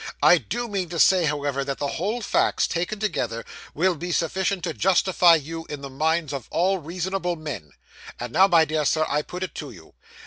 I 0.23 0.39
do 0.39 0.67
mean 0.67 0.89
to 0.89 0.97
say, 0.97 1.25
however, 1.25 1.63
that 1.63 1.77
the 1.77 1.89
whole 1.99 2.23
facts, 2.23 2.65
taken 2.65 2.99
together, 2.99 3.45
will 3.75 3.93
be 3.93 4.11
sufficient 4.11 4.63
to 4.63 4.73
justify 4.73 5.35
you, 5.35 5.67
in 5.69 5.81
the 5.81 5.91
minds 5.91 6.33
of 6.33 6.47
all 6.49 6.79
reasonable 6.79 7.35
men. 7.35 7.73
And 8.19 8.33
now, 8.33 8.47
my 8.47 8.65
dear 8.65 8.83
Sir, 8.83 9.05
I 9.07 9.21
put 9.21 9.43
it 9.43 9.53
to 9.53 9.69
you. 9.69 9.93